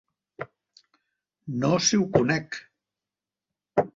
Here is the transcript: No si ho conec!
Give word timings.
No 1.65 1.69
si 1.89 1.99
ho 2.01 2.07
conec! 2.17 2.59